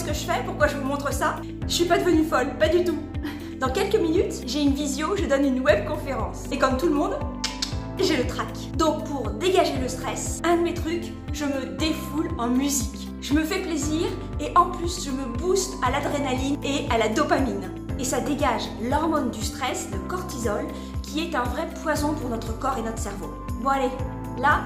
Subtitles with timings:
[0.00, 1.36] que je fais Pourquoi je vous montre ça
[1.68, 2.96] Je suis pas devenue folle, pas du tout.
[3.60, 6.44] Dans quelques minutes, j'ai une visio, je donne une webconférence.
[6.50, 7.18] Et comme tout le monde,
[7.98, 8.48] j'ai le trac.
[8.78, 13.08] Donc pour dégager le stress, un de mes trucs, je me défoule en musique.
[13.20, 14.08] Je me fais plaisir
[14.40, 17.70] et en plus je me booste à l'adrénaline et à la dopamine.
[17.98, 20.66] Et ça dégage l'hormone du stress, le cortisol,
[21.02, 23.28] qui est un vrai poison pour notre corps et notre cerveau.
[23.62, 23.90] Bon allez,
[24.40, 24.64] là,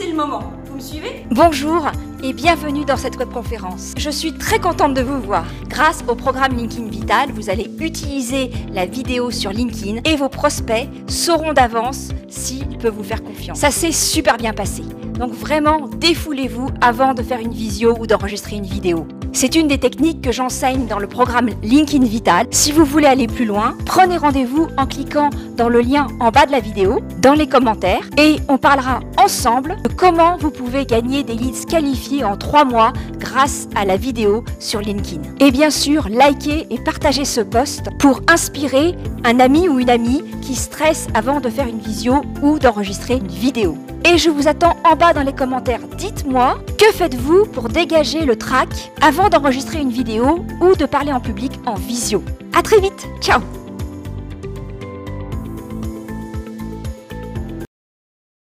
[0.00, 0.42] c'est le moment.
[0.64, 1.26] Vous me suivez?
[1.30, 1.86] Bonjour
[2.24, 3.92] et bienvenue dans cette webconférence.
[3.98, 5.44] Je suis très contente de vous voir.
[5.68, 10.88] Grâce au programme LinkedIn Vital, vous allez utiliser la vidéo sur LinkedIn et vos prospects
[11.06, 13.58] sauront d'avance s'ils peuvent vous faire confiance.
[13.58, 14.84] Ça s'est super bien passé.
[15.18, 19.06] Donc vraiment, défoulez-vous avant de faire une visio ou d'enregistrer une vidéo.
[19.32, 22.46] C'est une des techniques que j'enseigne dans le programme LinkedIn Vital.
[22.50, 26.46] Si vous voulez aller plus loin, prenez rendez-vous en cliquant dans le lien en bas
[26.46, 31.22] de la vidéo, dans les commentaires, et on parlera ensemble de comment vous pouvez gagner
[31.22, 32.92] des leads qualifiés en 3 mois
[33.30, 35.22] grâce à la vidéo sur LinkedIn.
[35.38, 40.22] Et bien sûr, likez et partagez ce post pour inspirer un ami ou une amie
[40.42, 43.76] qui stresse avant de faire une visio ou d'enregistrer une vidéo.
[44.04, 45.86] Et je vous attends en bas dans les commentaires.
[45.96, 48.68] Dites-moi, que faites-vous pour dégager le trac
[49.00, 52.24] avant d'enregistrer une vidéo ou de parler en public en visio?
[52.56, 53.40] À très vite, ciao